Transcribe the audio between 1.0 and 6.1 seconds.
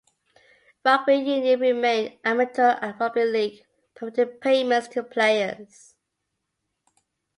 union remained amateur and rugby league permitted payments to players.